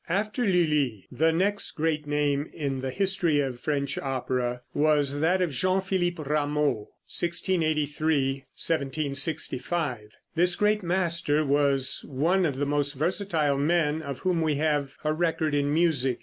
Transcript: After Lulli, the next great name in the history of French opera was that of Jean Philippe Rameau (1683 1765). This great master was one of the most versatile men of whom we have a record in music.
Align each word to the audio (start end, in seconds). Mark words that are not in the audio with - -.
After 0.09 0.43
Lulli, 0.43 1.05
the 1.11 1.31
next 1.31 1.69
great 1.73 2.07
name 2.07 2.49
in 2.55 2.79
the 2.81 2.89
history 2.89 3.39
of 3.39 3.59
French 3.59 3.99
opera 3.99 4.63
was 4.73 5.19
that 5.19 5.43
of 5.43 5.51
Jean 5.51 5.79
Philippe 5.79 6.23
Rameau 6.23 6.87
(1683 7.05 8.45
1765). 8.55 10.09
This 10.33 10.55
great 10.55 10.81
master 10.81 11.45
was 11.45 12.03
one 12.07 12.47
of 12.47 12.57
the 12.57 12.65
most 12.65 12.93
versatile 12.93 13.59
men 13.59 14.01
of 14.01 14.17
whom 14.21 14.41
we 14.41 14.55
have 14.55 14.95
a 15.03 15.13
record 15.13 15.53
in 15.53 15.71
music. 15.71 16.17